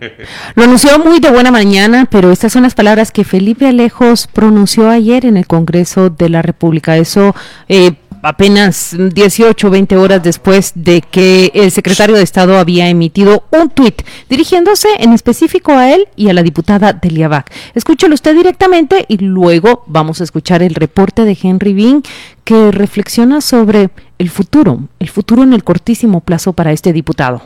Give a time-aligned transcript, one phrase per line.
[0.54, 4.88] Lo anunció muy de buena mañana, pero estas son las palabras que Felipe Alejos pronunció
[4.88, 6.96] ayer en el Congreso de la República.
[6.96, 7.34] Eso
[7.68, 13.44] eh, apenas 18 o 20 horas después de que el secretario de Estado había emitido
[13.50, 17.46] un tuit dirigiéndose en específico a él y a la diputada Delia Bach.
[17.74, 22.02] Escúchelo usted directamente y luego vamos a escuchar el reporte de Henry Bean
[22.44, 27.42] que reflexiona sobre el futuro, el futuro en el cortísimo plazo para este diputado.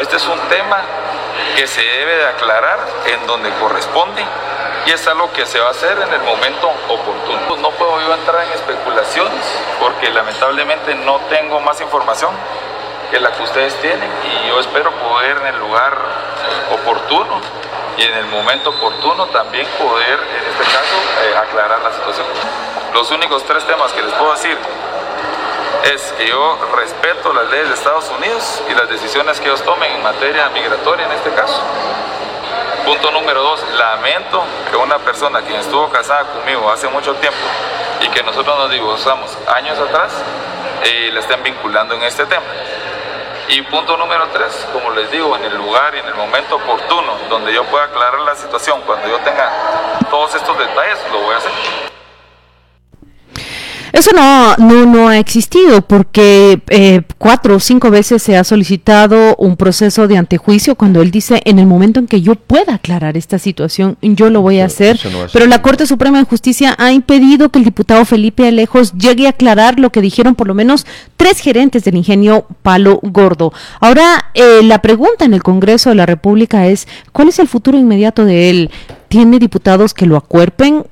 [0.00, 0.93] Este es un tema
[1.54, 4.24] que se debe de aclarar en donde corresponde
[4.86, 7.56] y es algo que se va a hacer en el momento oportuno.
[7.56, 9.42] No puedo yo entrar en especulaciones
[9.80, 12.32] porque lamentablemente no tengo más información
[13.10, 15.96] que la que ustedes tienen y yo espero poder en el lugar
[16.72, 17.40] oportuno
[17.96, 22.26] y en el momento oportuno también poder, en este caso, eh, aclarar la situación.
[22.92, 24.58] Los únicos tres temas que les puedo decir
[25.84, 29.92] es que yo respeto las leyes de Estados Unidos y las decisiones que ellos tomen
[29.92, 31.60] en materia migratoria en este caso.
[32.84, 37.38] Punto número dos, lamento que una persona quien estuvo casada conmigo hace mucho tiempo
[38.00, 40.12] y que nosotros nos divorciamos años atrás,
[40.82, 42.44] eh, la estén vinculando en este tema.
[43.48, 47.12] Y punto número tres, como les digo, en el lugar y en el momento oportuno
[47.28, 49.50] donde yo pueda aclarar la situación, cuando yo tenga
[50.10, 51.83] todos estos detalles, lo voy a hacer.
[53.94, 59.36] Eso no, no, no ha existido porque eh, cuatro o cinco veces se ha solicitado
[59.36, 63.16] un proceso de antejuicio cuando él dice en el momento en que yo pueda aclarar
[63.16, 64.98] esta situación, yo lo voy a hacer.
[65.32, 69.30] Pero la Corte Suprema de Justicia ha impedido que el diputado Felipe Alejos llegue a
[69.30, 73.52] aclarar lo que dijeron por lo menos tres gerentes del ingenio Palo Gordo.
[73.78, 77.78] Ahora, eh, la pregunta en el Congreso de la República es, ¿cuál es el futuro
[77.78, 78.70] inmediato de él?
[79.06, 80.84] ¿Tiene diputados que lo acuerpen?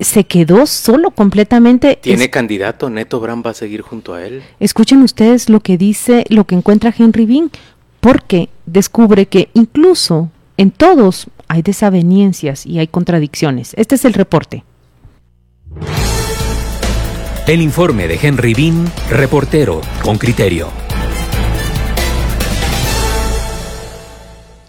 [0.00, 1.98] Se quedó solo completamente.
[2.00, 2.90] ¿Tiene candidato?
[2.90, 4.42] ¿Neto Brand va a seguir junto a él?
[4.60, 7.50] Escuchen ustedes lo que dice, lo que encuentra Henry Bean,
[8.00, 13.74] porque descubre que incluso en todos hay desavenencias y hay contradicciones.
[13.76, 14.64] Este es el reporte.
[17.46, 20.85] El informe de Henry Bean, reportero con criterio.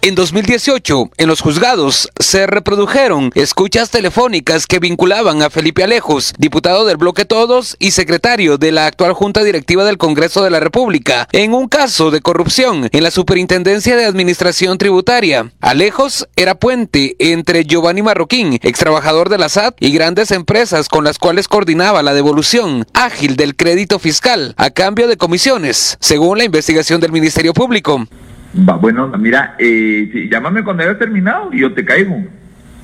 [0.08, 6.86] En 2018, en los juzgados, se reprodujeron escuchas telefónicas que vinculaban a Felipe Alejos, diputado
[6.86, 11.28] del Bloque Todos y secretario de la actual Junta Directiva del Congreso de la República,
[11.34, 15.52] en un caso de corrupción en la Superintendencia de Administración Tributaria.
[15.60, 21.04] Alejos era puente entre Giovanni Marroquín, ex trabajador de la SAT, y grandes empresas con
[21.04, 26.46] las cuales coordinaba la devolución ágil del crédito fiscal a cambio de comisiones, según la
[26.46, 28.08] investigación del Ministerio Público.
[28.56, 32.24] Va, bueno, mira, eh, llámame cuando hayas terminado y yo te caigo.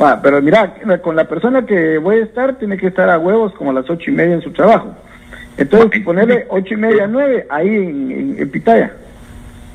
[0.02, 3.54] Va, pero mira, con la persona que voy a estar tiene que estar a huevos
[3.54, 4.96] como a las ocho y media en su trabajo.
[5.58, 8.92] Entonces, ponerle ocho y media, nueve ahí en, en Pitaya.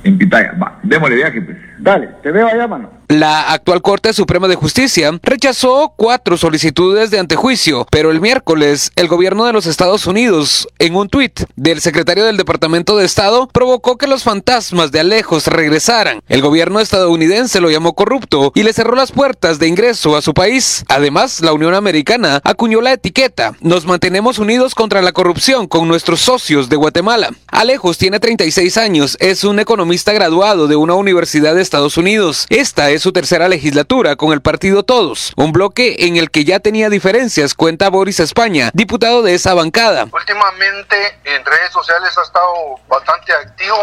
[0.05, 1.57] En Pitaya, va, démosle viaje pues.
[1.79, 2.99] Dale, te veo allá, mano.
[3.09, 9.09] La actual Corte Suprema de Justicia rechazó cuatro solicitudes de antejuicio, pero el miércoles el
[9.09, 13.97] gobierno de los Estados Unidos, en un tuit del secretario del Departamento de Estado, provocó
[13.97, 16.21] que los fantasmas de Alejos regresaran.
[16.29, 20.35] El gobierno estadounidense lo llamó corrupto y le cerró las puertas de ingreso a su
[20.35, 20.85] país.
[20.89, 26.21] Además, la Unión Americana acuñó la etiqueta Nos mantenemos unidos contra la corrupción con nuestros
[26.21, 27.31] socios de Guatemala.
[27.47, 32.47] Alejos tiene 36 años, es un economista graduado de una universidad de Estados Unidos.
[32.49, 36.61] Esta es su tercera legislatura con el partido Todos, un bloque en el que ya
[36.61, 40.07] tenía diferencias, cuenta Boris España, diputado de esa bancada.
[40.11, 42.55] Últimamente en redes sociales ha estado
[42.89, 43.77] bastante activo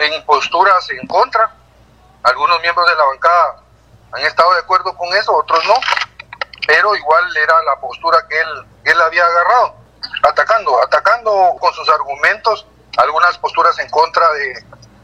[0.00, 1.50] en posturas en contra.
[2.24, 3.62] Algunos miembros de la bancada
[4.12, 5.76] han estado de acuerdo con eso, otros no,
[6.66, 9.76] pero igual era la postura que él, él había agarrado,
[10.24, 12.66] atacando, atacando con sus argumentos
[12.98, 14.54] algunas posturas en contra de,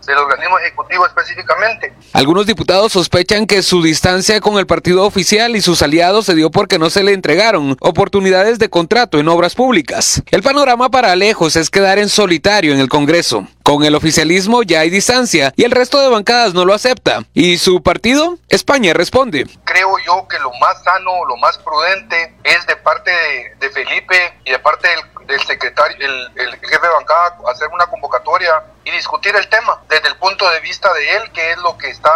[0.07, 1.93] del organismo ejecutivo específicamente.
[2.13, 6.51] Algunos diputados sospechan que su distancia con el partido oficial y sus aliados se dio
[6.51, 10.23] porque no se le entregaron oportunidades de contrato en obras públicas.
[10.31, 13.47] El panorama para Alejos es quedar en solitario en el Congreso.
[13.63, 17.25] Con el oficialismo ya hay distancia y el resto de bancadas no lo acepta.
[17.33, 18.39] ¿Y su partido?
[18.49, 19.47] España responde.
[19.65, 24.35] Creo yo que lo más sano, lo más prudente es de parte de, de Felipe
[24.45, 28.91] y de parte del del secretario, el, el, jefe de bancada, hacer una convocatoria y
[28.91, 32.11] discutir el tema desde el punto de vista de él, que es lo que está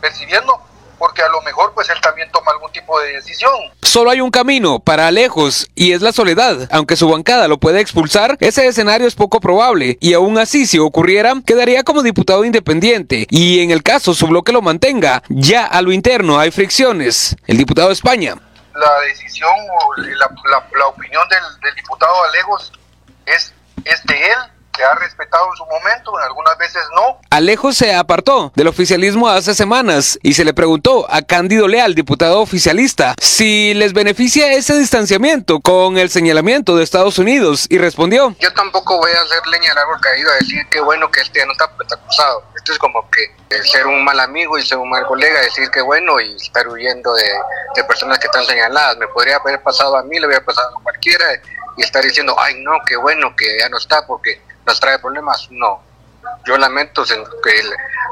[0.00, 0.60] percibiendo,
[0.98, 3.52] porque a lo mejor pues él también toma algún tipo de decisión.
[3.82, 6.68] Solo hay un camino para Alejos y es la soledad.
[6.70, 10.78] Aunque su bancada lo pueda expulsar, ese escenario es poco probable y aún así si
[10.78, 15.82] ocurriera, quedaría como diputado independiente y en el caso su bloque lo mantenga, ya a
[15.82, 17.34] lo interno hay fricciones.
[17.46, 18.36] El diputado de España.
[18.74, 22.72] La decisión o la, opinión del, del diputado Alejos
[23.26, 23.52] es,
[23.84, 24.38] es de él
[24.80, 27.20] se ha respetado en su momento, en algunas veces no.
[27.28, 32.40] Alejo se apartó del oficialismo hace semanas y se le preguntó a Cándido Leal, diputado
[32.40, 38.34] oficialista, si les beneficia ese distanciamiento con el señalamiento de Estados Unidos y respondió.
[38.38, 41.44] Yo tampoco voy a hacer leña al árbol caído a decir que bueno que este
[41.44, 42.44] no está acusado.
[42.56, 45.82] Esto es como que ser un mal amigo y ser un mal colega, decir que
[45.82, 47.30] bueno y estar huyendo de,
[47.74, 48.96] de personas que están señaladas.
[48.96, 51.26] Me podría haber pasado a mí, le hubiera pasado a cualquiera
[51.76, 55.48] y estar diciendo, ay no, qué bueno que ya no está porque nos trae problemas,
[55.50, 55.82] no.
[56.46, 57.62] Yo lamento que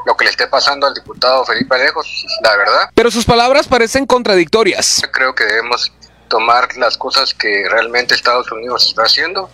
[0.05, 2.89] lo que le esté pasando al diputado Felipe Alejos, la verdad.
[2.93, 5.01] Pero sus palabras parecen contradictorias.
[5.11, 5.91] Creo que debemos
[6.27, 9.49] tomar las cosas que realmente Estados Unidos está haciendo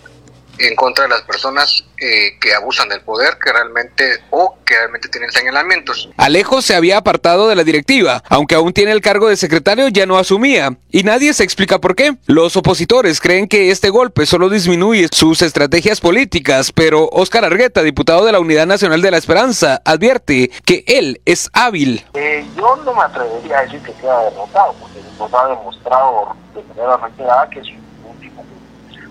[0.59, 5.09] en contra de las personas eh, que abusan del poder, que realmente o que realmente
[5.09, 6.09] tienen señalamientos.
[6.17, 10.05] Alejo se había apartado de la directiva, aunque aún tiene el cargo de secretario, ya
[10.05, 12.15] no asumía, y nadie se explica por qué.
[12.25, 18.25] Los opositores creen que este golpe solo disminuye sus estrategias políticas, pero Óscar Argueta, diputado
[18.25, 22.05] de la Unidad Nacional de la Esperanza, advierte que él es hábil.
[22.13, 26.63] Eh, yo no me atrevería a decir que sea derrotado, porque nos ha demostrado de
[26.63, 27.84] manera reiterada que es un tipo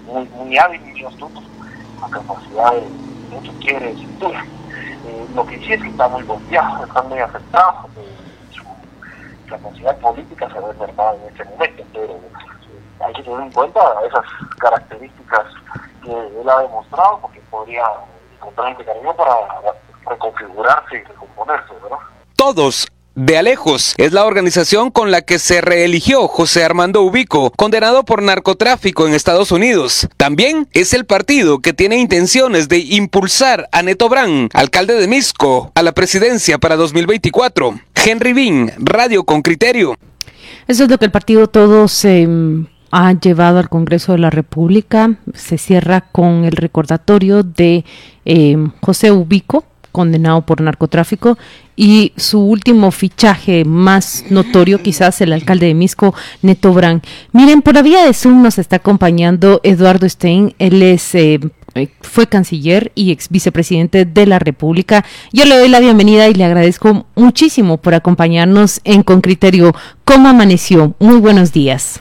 [0.07, 1.43] muy, muy hábil y muy astuto
[2.01, 2.89] la capacidad de
[3.31, 4.45] mucho quiere cintura.
[5.07, 8.17] Eh, lo que sí es que está muy golpeado, está muy afectado, eh,
[8.51, 8.63] su
[9.49, 12.21] capacidad política se ve mermada en este momento, pero eh,
[13.01, 14.25] hay que tener en cuenta esas
[14.59, 15.45] características
[16.03, 17.85] que él ha demostrado, porque podría
[18.37, 19.35] encontrar este cariño para
[20.07, 21.99] reconfigurarse y recomponerse, ¿verdad?
[22.37, 23.95] Todos de Alejos.
[23.97, 29.15] Es la organización con la que se reeligió José Armando Ubico, condenado por narcotráfico en
[29.15, 30.09] Estados Unidos.
[30.17, 35.73] También es el partido que tiene intenciones de impulsar a Neto Brand, alcalde de Misco,
[35.75, 37.79] a la presidencia para 2024.
[38.05, 39.97] Henry Bean, Radio con Criterio.
[40.67, 45.17] Eso es lo que el partido Todos em, ha llevado al Congreso de la República.
[45.35, 47.85] Se cierra con el recordatorio de
[48.25, 49.65] em, José Ubico,
[49.95, 51.39] condenado por narcotráfico
[51.77, 57.01] y su último fichaje más notorio, quizás el alcalde de Misco, Neto Brand.
[57.31, 61.15] Miren, por la vía de Zoom nos está acompañando Eduardo Stein, él es...
[61.15, 61.41] Eh,
[62.03, 65.05] fue canciller y ex vicepresidente de la República.
[65.33, 69.75] Yo le doy la bienvenida y le agradezco muchísimo por acompañarnos en Con Criterio.
[70.05, 70.95] ¿Cómo amaneció?
[71.01, 71.99] Muy buenos días.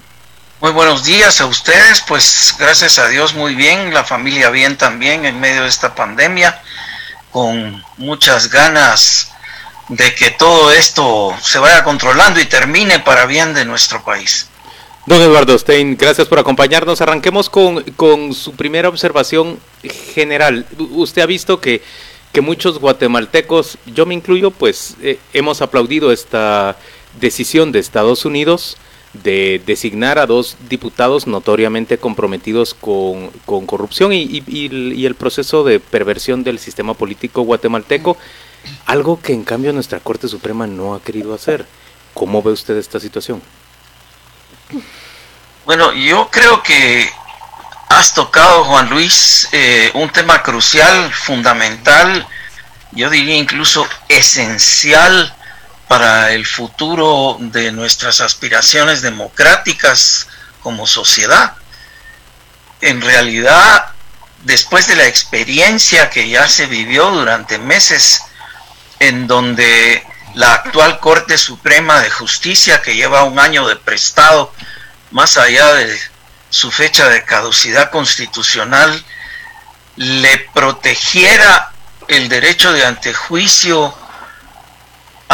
[0.62, 5.25] Muy buenos días a ustedes, pues gracias a Dios muy bien, la familia bien también
[5.25, 6.62] en medio de esta pandemia
[7.34, 9.32] con muchas ganas
[9.90, 14.48] de que todo esto se vaya controlando y termine para bien de nuestro país.
[15.06, 17.02] Don Eduardo Stein, gracias por acompañarnos.
[17.02, 19.60] Arranquemos con, con su primera observación
[20.14, 20.66] general.
[20.78, 21.82] Usted ha visto que,
[22.32, 26.78] que muchos guatemaltecos, yo me incluyo, pues eh, hemos aplaudido esta
[27.20, 28.78] decisión de Estados Unidos
[29.13, 33.30] de designar a dos diputados notoriamente comprometidos con,
[33.65, 34.44] corrupción y,
[35.06, 38.18] el proceso de perversión del sistema político guatemalteco,
[38.86, 41.65] algo que en cambio nuestra Corte Suprema no ha querido hacer.
[42.13, 43.42] ¿Cómo ve usted esta situación?
[45.65, 47.10] Bueno, yo creo que
[47.89, 52.27] has tocado, Juan Luis, eh, un tema crucial, fundamental,
[52.92, 55.36] yo diría incluso esencial
[55.94, 60.27] para el futuro de nuestras aspiraciones democráticas
[60.63, 61.53] como sociedad.
[62.82, 63.91] En realidad,
[64.41, 68.24] después de la experiencia que ya se vivió durante meses,
[69.00, 70.03] en donde
[70.34, 74.51] la actual Corte Suprema de Justicia, que lleva un año de prestado,
[75.12, 75.96] más allá de
[76.50, 79.06] su fecha de caducidad constitucional,
[79.98, 81.72] le protegiera
[82.08, 83.96] el derecho de antejuicio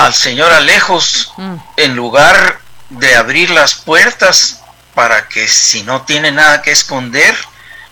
[0.05, 1.55] al señor Alejos mm.
[1.75, 4.61] en lugar de abrir las puertas
[4.95, 7.35] para que si no tiene nada que esconder,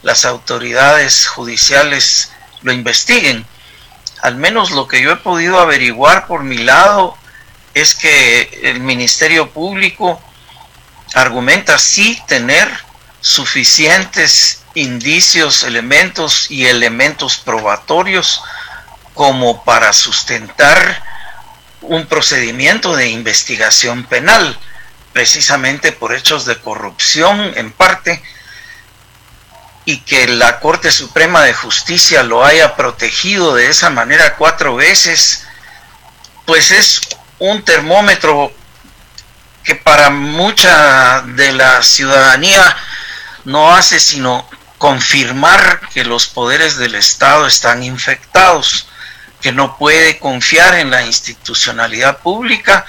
[0.04, 3.46] las autoridades judiciales lo investiguen.
[4.22, 7.18] Al menos lo que yo he podido averiguar por mi lado
[7.74, 10.22] es que el Ministerio Público
[11.14, 12.70] argumenta sí tener
[13.20, 18.42] suficientes indicios, elementos y elementos probatorios
[19.14, 21.04] como para sustentar
[21.81, 24.57] un procedimiento de investigación penal,
[25.13, 28.22] precisamente por hechos de corrupción en parte,
[29.86, 35.46] y que la Corte Suprema de Justicia lo haya protegido de esa manera cuatro veces,
[36.46, 37.01] pues es
[37.39, 38.51] un termómetro
[39.63, 42.75] que para mucha de la ciudadanía
[43.46, 48.88] no hace sino confirmar que los poderes del Estado están infectados,
[49.48, 52.86] que no puede confiar en la institucionalidad pública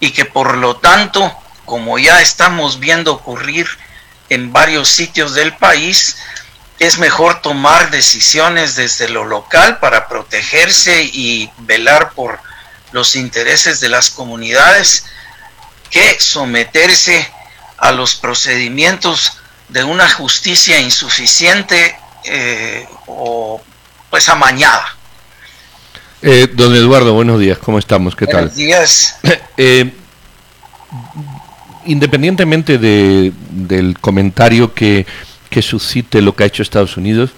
[0.00, 1.34] y que por lo tanto,
[1.64, 3.66] como ya estamos viendo ocurrir
[4.28, 6.18] en varios sitios del país,
[6.78, 12.38] es mejor tomar decisiones desde lo local para protegerse y velar por
[12.92, 15.06] los intereses de las comunidades
[15.88, 17.32] que someterse
[17.78, 19.38] a los procedimientos
[19.70, 23.62] de una justicia insuficiente eh, o
[24.10, 24.98] pues amañada.
[26.26, 28.16] Eh, don Eduardo, buenos días, ¿cómo estamos?
[28.16, 29.18] ¿Qué buenos días.
[29.56, 29.92] Eh,
[31.84, 35.06] independientemente de, del comentario que,
[35.50, 37.30] que, suscite lo que ha hecho Estados Unidos,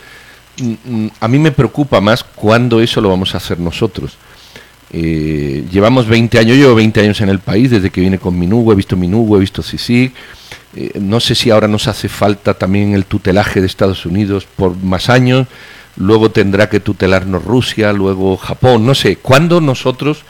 [0.58, 4.16] mm, mm, a mí me preocupa más cuándo eso lo vamos a hacer nosotros.
[4.92, 8.72] llevamos 20 años, yo llevo 20 años en el país, desde que vine con Minugo,
[8.72, 10.14] he visto Minugo, he visto CICIG,
[10.76, 14.76] eh, no sé si ahora nos hace falta también el tutelaje de Estados Unidos por
[14.76, 15.48] más años,
[15.96, 20.24] luego tendrá que tutelarnos Rusia, luego Japón, no sé, ¿cuándo nosotros,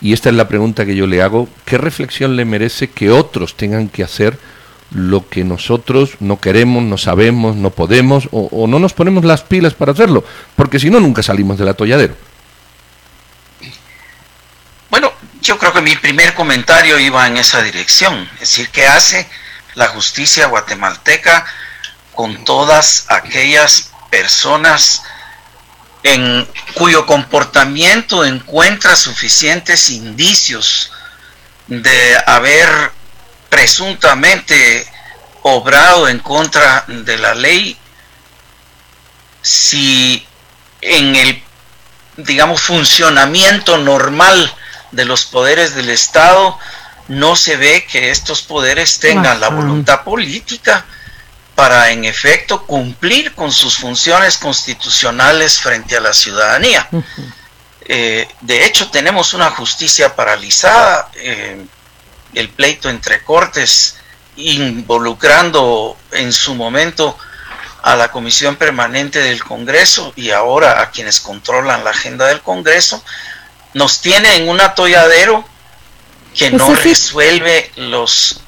[0.00, 3.56] y esta es la pregunta que yo le hago, qué reflexión le merece que otros
[3.56, 4.38] tengan que hacer
[4.90, 9.74] lo que nosotros no queremos, no sabemos, no podemos o, no nos ponemos las pilas
[9.74, 10.24] para hacerlo?
[10.56, 12.14] Porque si no, nunca salimos del atolladero.
[14.90, 15.12] Bueno,
[15.42, 19.26] yo creo que mi primer comentario iba en esa dirección, es decir, ¿qué hace?
[19.78, 21.46] la justicia guatemalteca
[22.12, 25.02] con todas aquellas personas
[26.02, 30.92] en cuyo comportamiento encuentra suficientes indicios
[31.66, 32.92] de haber
[33.48, 34.86] presuntamente
[35.42, 37.76] obrado en contra de la ley
[39.42, 40.26] si
[40.80, 41.42] en el
[42.16, 44.52] digamos funcionamiento normal
[44.92, 46.58] de los poderes del Estado
[47.08, 50.84] no se ve que estos poderes tengan la voluntad política
[51.58, 56.88] para en efecto cumplir con sus funciones constitucionales frente a la ciudadanía.
[57.80, 61.66] Eh, de hecho, tenemos una justicia paralizada, eh,
[62.34, 63.96] el pleito entre cortes
[64.36, 67.18] involucrando en su momento
[67.82, 73.02] a la Comisión Permanente del Congreso y ahora a quienes controlan la agenda del Congreso,
[73.74, 75.44] nos tiene en un atolladero
[76.36, 78.42] que no resuelve los,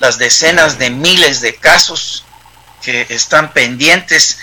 [0.00, 2.24] las decenas de miles de casos
[2.86, 4.38] que están pendientes,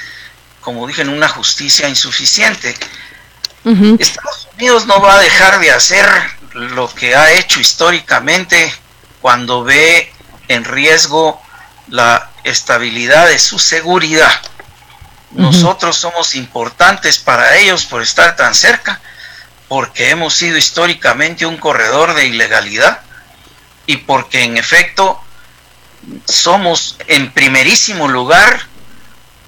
[0.60, 2.76] como dije, en una justicia insuficiente.
[3.64, 6.06] Estados Unidos no va a dejar de hacer
[6.52, 8.74] lo que ha hecho históricamente
[9.22, 10.12] cuando ve
[10.50, 11.42] en riesgo
[11.88, 14.42] la estabilidad de su seguridad.
[15.32, 19.00] Nosotros somos importantes para ellos por estar tan cerca
[19.70, 23.00] porque hemos sido históricamente un corredor de ilegalidad
[23.86, 25.24] y porque en efecto
[26.26, 28.68] somos en primerísimo lugar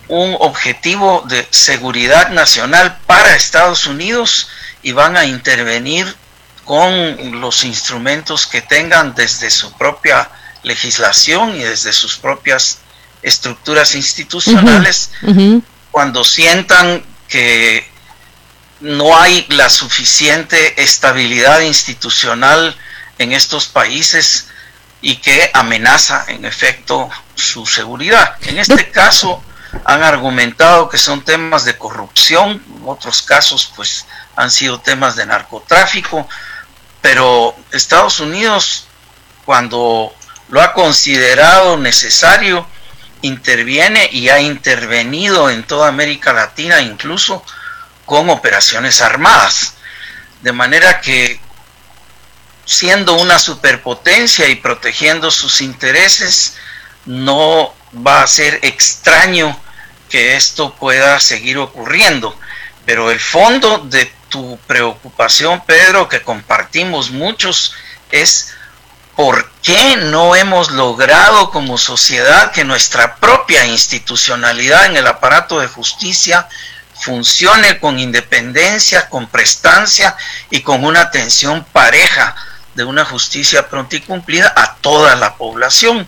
[0.08, 4.48] un objetivo de seguridad nacional para Estados Unidos
[4.84, 6.16] y van a intervenir
[6.64, 10.30] con los instrumentos que tengan desde su propia
[10.64, 12.80] legislación y desde sus propias
[13.22, 15.12] estructuras institucionales.
[15.92, 17.88] Cuando sientan que
[18.80, 22.76] no hay la suficiente estabilidad institucional
[23.18, 24.50] en estos países
[25.02, 28.36] y que amenaza en efecto su seguridad.
[28.42, 29.44] En este caso
[29.84, 35.25] han argumentado que son temas de corrupción, en otros casos pues han sido temas de
[35.25, 36.28] narcotráfico,
[37.02, 38.88] pero Estados Unidos
[39.46, 40.14] cuando
[40.50, 42.68] lo ha considerado necesario
[43.22, 47.44] interviene y ha intervenido en toda América Latina incluso
[48.06, 49.74] con operaciones armadas.
[50.42, 51.40] De manera que
[52.66, 56.58] siendo una superpotencia y protegiendo sus intereses,
[57.06, 57.74] no
[58.06, 59.58] va a ser extraño
[60.10, 62.38] que esto pueda seguir ocurriendo.
[62.86, 67.74] Pero el fondo de tu preocupación, Pedro, que compartimos muchos,
[68.12, 68.54] es
[69.16, 75.68] por qué no hemos logrado como sociedad que nuestra propia institucionalidad en el aparato de
[75.68, 76.48] justicia
[77.00, 80.16] funcione con independencia, con prestancia
[80.50, 82.36] y con una atención pareja
[82.75, 86.08] de una justicia pronta y cumplida a toda la población,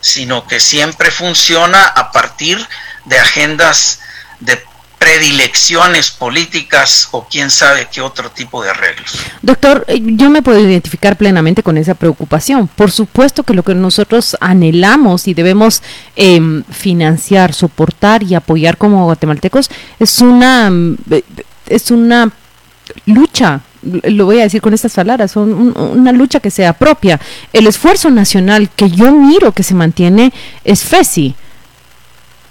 [0.00, 2.66] sino que siempre funciona a partir
[3.04, 4.00] de agendas
[4.40, 4.62] de
[4.98, 9.18] predilecciones políticas o quién sabe qué otro tipo de arreglos.
[9.42, 12.66] Doctor, eh, yo me puedo identificar plenamente con esa preocupación.
[12.66, 15.82] Por supuesto que lo que nosotros anhelamos y debemos
[16.16, 20.96] em, financiar, soportar y apoyar como guatemaltecos es una, mm,
[21.66, 22.32] es una
[23.04, 23.60] lucha
[24.04, 27.20] lo voy a decir con estas palabras, son una lucha que sea propia.
[27.52, 30.32] El esfuerzo nacional que yo miro que se mantiene
[30.64, 31.34] es FESI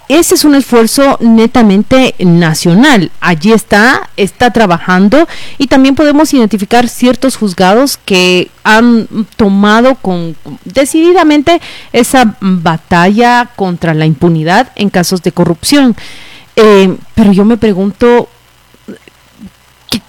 [0.08, 3.10] ese es un esfuerzo netamente nacional.
[3.20, 5.26] Allí está, está trabajando
[5.58, 11.60] y también podemos identificar ciertos juzgados que han tomado con decididamente
[11.92, 15.96] esa batalla contra la impunidad en casos de corrupción.
[16.54, 18.28] Eh, pero yo me pregunto,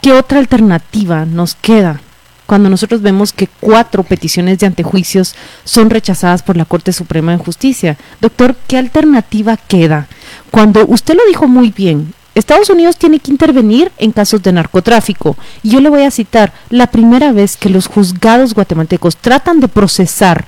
[0.08, 2.00] ¿qué otra alternativa nos queda?
[2.46, 5.36] cuando nosotros vemos que cuatro peticiones de antejuicios
[5.66, 7.98] son rechazadas por la Corte Suprema de Justicia.
[8.22, 10.08] Doctor, ¿qué alternativa queda?
[10.50, 15.36] Cuando usted lo dijo muy bien, Estados Unidos tiene que intervenir en casos de narcotráfico.
[15.62, 19.68] Y yo le voy a citar, la primera vez que los juzgados guatemaltecos tratan de
[19.68, 20.46] procesar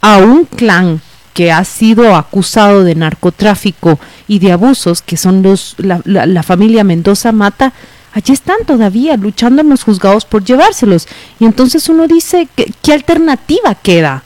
[0.00, 1.00] a un clan
[1.32, 6.82] que ha sido acusado de narcotráfico y de abusos, que son los, la, la familia
[6.82, 7.72] Mendoza Mata,
[8.16, 11.06] allí están todavía luchando en los juzgados por llevárselos.
[11.38, 14.22] Y entonces uno dice, ¿qué, alternativa queda?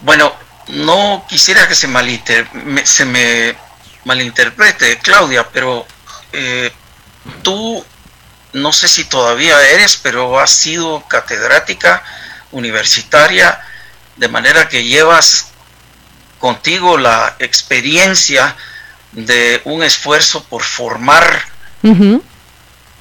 [0.00, 0.32] Bueno,
[0.68, 1.88] no quisiera que se,
[2.84, 3.56] se me
[4.04, 5.86] malinterprete, Claudia, pero
[6.32, 6.72] eh,
[7.42, 7.84] tú,
[8.54, 12.02] no sé si todavía eres, pero has sido catedrática
[12.50, 13.60] universitaria,
[14.16, 15.50] de manera que llevas
[16.40, 18.56] contigo la experiencia
[19.12, 21.44] de un esfuerzo por formar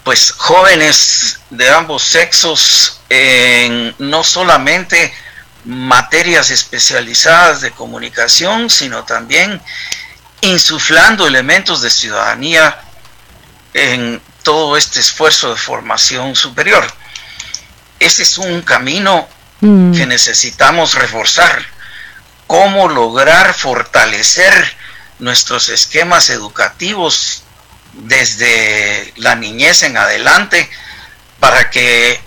[0.04, 5.14] pues jóvenes de ambos sexos en no solamente
[5.66, 9.62] materias especializadas de comunicación, sino también
[10.42, 12.80] insuflando elementos de ciudadanía
[13.74, 16.88] en todo este esfuerzo de formación superior.
[18.00, 19.28] Ese es un camino
[19.60, 19.94] mm.
[19.94, 21.66] que necesitamos reforzar.
[22.46, 24.78] ¿Cómo lograr fortalecer
[25.20, 27.44] nuestros esquemas educativos
[27.94, 30.70] desde la niñez en adelante
[31.40, 32.22] para que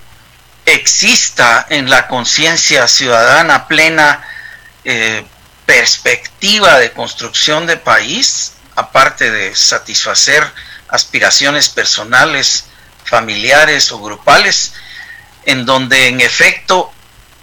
[0.64, 4.23] exista en la conciencia ciudadana plena
[4.85, 5.25] eh,
[5.66, 10.44] perspectiva de construcción de país, aparte de satisfacer
[10.88, 12.64] aspiraciones personales,
[13.04, 14.73] familiares o grupales,
[15.44, 16.92] en donde en efecto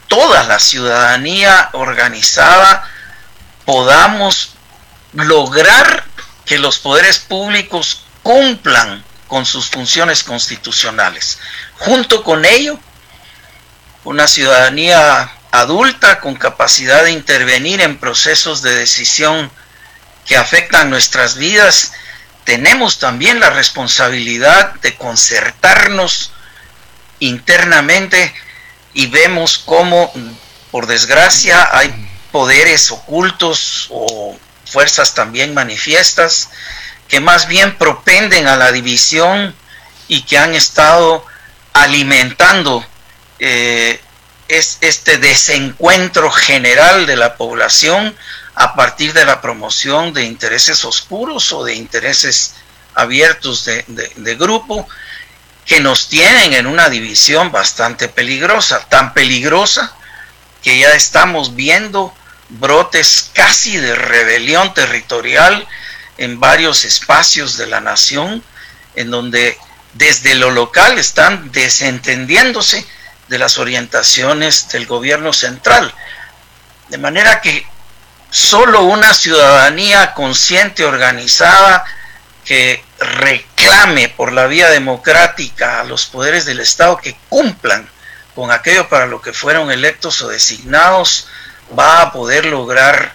[0.08, 2.90] toda la ciudadanía organizada
[3.66, 4.57] podamos
[5.14, 6.06] lograr
[6.46, 11.40] que los poderes públicos cumplan con sus funciones constitucionales.
[11.76, 12.80] Junto con ello,
[14.04, 19.52] una ciudadanía adulta con capacidad de intervenir en procesos de decisión
[20.26, 21.94] que afectan nuestras vidas,
[22.44, 26.32] tenemos también la responsabilidad de concertarnos
[27.20, 28.34] internamente
[28.94, 30.12] y vemos cómo,
[30.72, 31.94] por desgracia, hay
[32.32, 36.50] poderes ocultos o fuerzas también manifiestas
[37.08, 39.56] que más bien propenden a la división
[40.08, 41.26] y que han estado
[41.74, 42.86] alimentando
[43.40, 44.00] eh,
[44.48, 48.16] es, este desencuentro general de la población
[48.56, 52.56] a partir de la promoción de intereses oscuros o de intereses
[52.96, 54.88] abiertos de, de grupo
[55.66, 59.94] que nos tienen en una división bastante peligrosa, tan peligrosa
[60.64, 62.14] que ya estamos viendo
[62.50, 65.68] brotes casi de rebelión territorial
[66.18, 68.44] en varios espacios de la nación,
[68.96, 69.58] en donde
[69.94, 72.86] desde lo local están desentendiéndose
[73.28, 75.94] de las orientaciones del gobierno central.
[76.90, 77.66] De manera que
[78.30, 81.86] solo una ciudadanía consciente, organizada,
[82.46, 87.90] que reclame por la vía democrática a los poderes del Estado que cumplan
[88.36, 91.28] con aquello para lo que fueron electos o designados,
[91.78, 93.14] va a poder lograr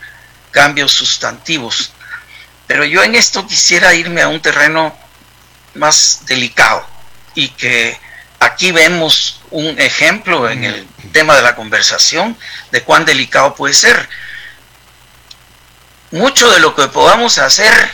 [0.50, 1.92] cambios sustantivos.
[2.66, 4.96] Pero yo en esto quisiera irme a un terreno
[5.74, 6.86] más delicado
[7.34, 7.98] y que
[8.40, 12.36] aquí vemos un ejemplo en el tema de la conversación
[12.70, 14.08] de cuán delicado puede ser.
[16.10, 17.90] Mucho de lo que podamos hacer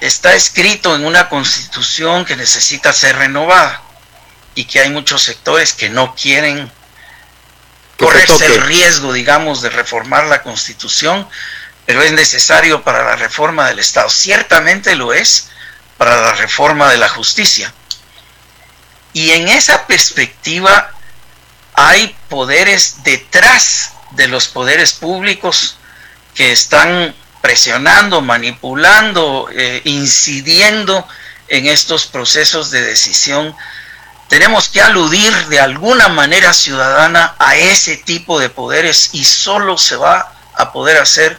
[0.00, 3.82] está escrito en una constitución que necesita ser renovada
[4.54, 6.70] y que hay muchos sectores que no quieren
[8.00, 11.28] correrse el riesgo, digamos, de reformar la Constitución,
[11.86, 14.08] pero es necesario para la reforma del Estado.
[14.08, 15.50] Ciertamente lo es
[15.98, 17.72] para la reforma de la justicia.
[19.12, 20.92] Y en esa perspectiva
[21.74, 25.76] hay poderes detrás de los poderes públicos
[26.34, 31.06] que están presionando, manipulando, eh, incidiendo
[31.48, 33.54] en estos procesos de decisión
[34.30, 39.96] tenemos que aludir de alguna manera ciudadana a ese tipo de poderes y solo se
[39.96, 41.38] va a poder hacer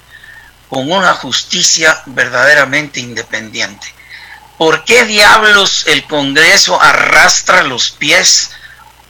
[0.70, 3.88] con una justicia verdaderamente independiente.
[4.62, 8.52] ¿por qué diablos el Congreso arrastra los pies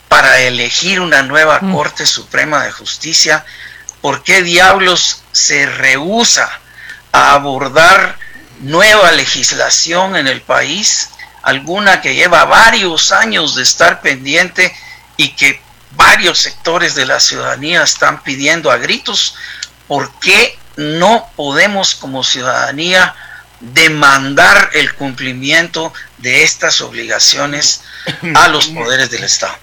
[0.08, 1.74] para elegir una nueva mm.
[1.76, 3.44] Corte Suprema de Justicia?
[4.00, 6.50] ¿Por qué diablos se rehúsa
[7.12, 8.18] a abordar
[8.62, 11.10] nueva legislación en el país?
[11.44, 14.74] Alguna que lleva varios años de estar pendiente
[15.18, 19.36] y que varios sectores de la ciudadanía están pidiendo a gritos.
[19.88, 23.16] ¿Por qué no podemos como ciudadanía
[23.62, 27.84] demandar el cumplimiento de estas obligaciones
[28.36, 29.54] a los poderes del Estado.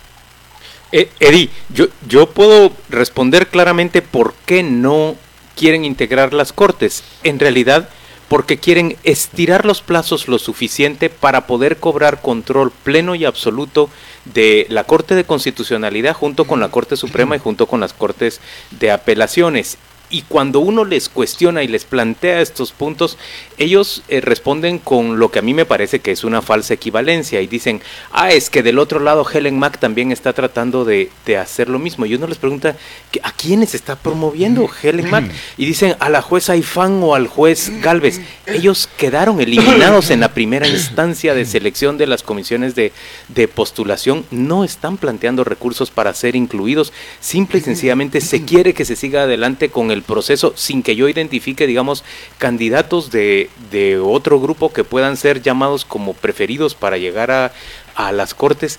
[0.92, 5.16] Eh, Eddie, yo, yo puedo responder claramente por qué no
[5.56, 7.02] quieren integrar las cortes.
[7.24, 7.88] En realidad,
[8.28, 13.88] porque quieren estirar los plazos lo suficiente para poder cobrar control pleno y absoluto
[14.26, 18.40] de la Corte de Constitucionalidad junto con la Corte Suprema y junto con las Cortes
[18.70, 19.78] de Apelaciones.
[20.10, 23.18] Y cuando uno les cuestiona y les plantea estos puntos,
[23.58, 27.40] ellos eh, responden con lo que a mí me parece que es una falsa equivalencia
[27.40, 31.68] y dicen, ah, es que del otro lado Helen Mack también está tratando de, hacer
[31.68, 32.06] lo mismo.
[32.06, 32.76] Y uno les pregunta,
[33.22, 35.30] ¿a quiénes está promoviendo Helen Mack?
[35.56, 38.20] Y dicen, a la jueza Ifán o al juez Galvez.
[38.46, 42.92] Ellos quedaron eliminados en la primera instancia de selección de las comisiones de,
[43.28, 48.84] de postulación, no están planteando recursos para ser incluidos, simple y sencillamente se quiere que
[48.84, 52.04] se siga adelante con el el proceso sin que yo identifique, digamos,
[52.38, 57.52] candidatos de, de otro grupo que puedan ser llamados como preferidos para llegar a,
[57.94, 58.78] a las cortes.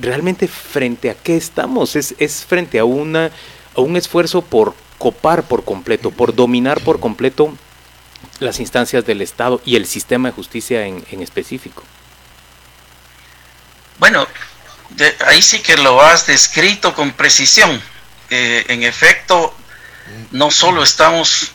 [0.00, 1.94] Realmente frente a qué estamos?
[1.96, 3.30] Es, es frente a, una,
[3.76, 7.54] a un esfuerzo por copar por completo, por dominar por completo
[8.38, 11.82] las instancias del Estado y el sistema de justicia en, en específico.
[13.98, 14.26] Bueno,
[15.26, 17.80] ahí sí que lo has descrito con precisión.
[18.30, 19.54] Eh, en efecto,
[20.30, 21.52] no solo estamos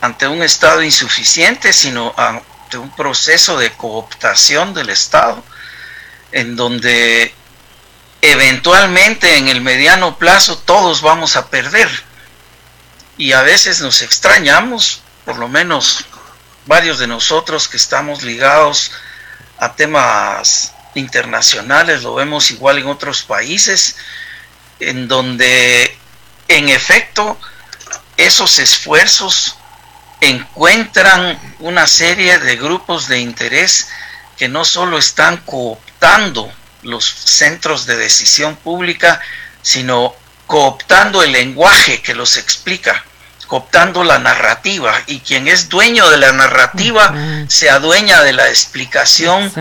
[0.00, 5.42] ante un Estado insuficiente, sino ante un proceso de cooptación del Estado,
[6.32, 7.34] en donde
[8.22, 11.88] eventualmente en el mediano plazo todos vamos a perder.
[13.16, 16.04] Y a veces nos extrañamos, por lo menos
[16.66, 18.92] varios de nosotros que estamos ligados
[19.58, 23.96] a temas internacionales, lo vemos igual en otros países,
[24.78, 25.96] en donde
[26.48, 27.38] en efecto
[28.26, 29.56] esos esfuerzos
[30.20, 33.88] encuentran una serie de grupos de interés
[34.36, 36.52] que no solo están cooptando
[36.82, 39.20] los centros de decisión pública,
[39.62, 40.14] sino
[40.46, 43.04] cooptando el lenguaje que los explica,
[43.46, 47.14] cooptando la narrativa, y quien es dueño de la narrativa
[47.48, 49.52] se adueña de la explicación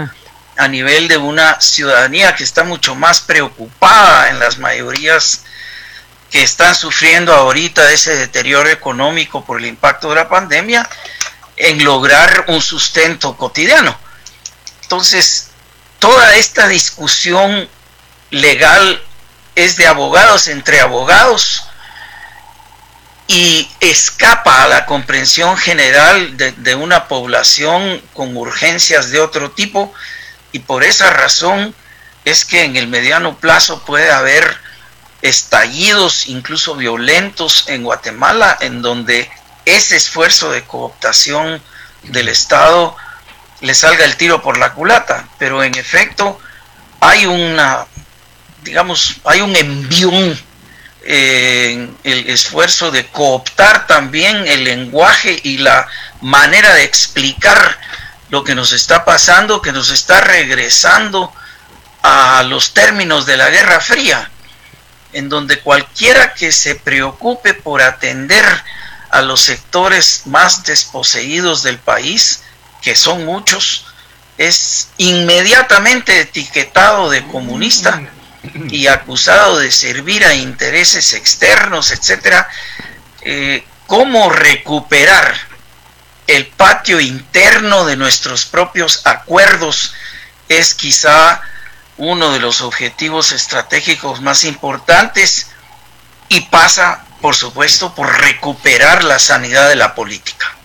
[0.57, 5.43] a nivel de una ciudadanía que está mucho más preocupada en las mayorías
[6.31, 10.87] que están sufriendo ahorita ese deterioro económico por el impacto de la pandemia
[11.57, 13.97] en lograr un sustento cotidiano.
[14.83, 15.49] Entonces,
[15.99, 17.67] toda esta discusión
[18.31, 19.01] legal
[19.55, 21.63] es de abogados entre abogados
[23.27, 29.93] y escapa a la comprensión general de, una población con urgencias de otro tipo
[30.51, 31.75] y por esa razón
[32.25, 34.57] es que en el mediano plazo puede haber
[35.21, 39.29] estallidos incluso violentos en Guatemala, en donde
[39.65, 41.61] ese esfuerzo de cooptación
[42.03, 42.95] del Estado
[43.61, 46.39] le salga el tiro por la culata, pero en efecto
[47.01, 47.85] hay una,
[48.63, 50.39] digamos, hay un envión
[51.03, 55.87] en el esfuerzo de cooptar también el lenguaje y la
[56.21, 57.79] manera de explicar
[58.29, 61.33] lo que nos está pasando, que nos está regresando
[62.03, 64.29] a los términos de la Guerra Fría
[65.13, 68.45] en donde cualquiera que se preocupe por atender
[69.09, 72.41] a los sectores más desposeídos del país,
[72.81, 73.85] que son muchos,
[74.37, 78.01] es inmediatamente etiquetado de comunista
[78.69, 82.47] y acusado de servir a intereses externos, etcétera.
[83.21, 85.35] Eh, ¿Cómo recuperar
[86.27, 89.93] el patio interno de nuestros propios acuerdos?
[90.47, 91.41] Es quizá
[91.99, 95.51] uno de los objetivos estratégicos más importantes
[96.29, 100.55] y pasa, por supuesto, por recuperar la sanidad de la política.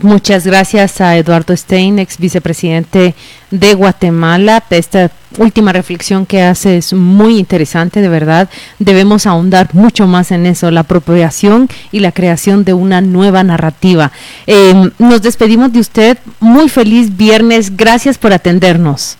[0.00, 3.14] Muchas gracias a Eduardo Stein, ex vicepresidente
[3.50, 4.62] de Guatemala.
[4.68, 8.50] Esta última reflexión que hace es muy interesante, de verdad.
[8.78, 14.12] Debemos ahondar mucho más en eso, la apropiación y la creación de una nueva narrativa.
[14.46, 16.18] Em, nos despedimos de usted.
[16.40, 17.74] Muy feliz viernes.
[17.76, 19.16] Gracias por atendernos.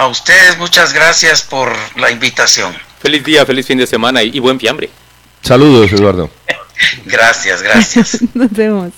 [0.00, 2.74] A ustedes muchas gracias por la invitación.
[3.00, 4.88] Feliz día, feliz fin de semana y, y buen fiambre.
[5.42, 6.30] Saludos, Eduardo.
[7.04, 8.18] gracias, gracias.
[8.34, 8.92] Nos vemos.